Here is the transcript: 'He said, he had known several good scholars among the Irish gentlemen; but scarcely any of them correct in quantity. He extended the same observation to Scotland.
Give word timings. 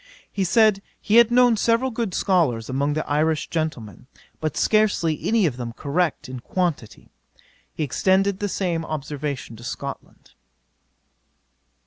'He 0.31 0.43
said, 0.43 0.81
he 0.99 1.17
had 1.17 1.29
known 1.29 1.55
several 1.55 1.91
good 1.91 2.15
scholars 2.15 2.71
among 2.71 2.93
the 2.93 3.07
Irish 3.07 3.49
gentlemen; 3.51 4.07
but 4.39 4.57
scarcely 4.57 5.19
any 5.27 5.45
of 5.45 5.57
them 5.57 5.73
correct 5.73 6.27
in 6.27 6.39
quantity. 6.39 7.11
He 7.75 7.83
extended 7.83 8.39
the 8.39 8.49
same 8.49 8.83
observation 8.83 9.55
to 9.57 9.63
Scotland. 9.63 10.31